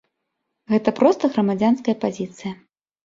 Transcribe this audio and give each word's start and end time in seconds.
Гэта 0.71 0.93
проста 0.99 1.23
грамадзянская 1.35 1.95
пазіцыя. 2.07 2.57